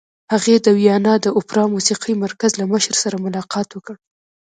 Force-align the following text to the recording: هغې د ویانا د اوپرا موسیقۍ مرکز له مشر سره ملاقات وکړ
هغې 0.33 0.55
د 0.65 0.67
ویانا 0.77 1.13
د 1.21 1.27
اوپرا 1.37 1.63
موسیقۍ 1.73 2.13
مرکز 2.25 2.51
له 2.59 2.65
مشر 2.73 2.93
سره 3.03 3.23
ملاقات 3.25 3.67
وکړ 3.73 3.95